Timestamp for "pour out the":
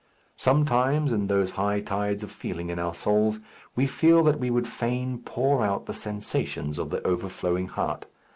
5.23-5.93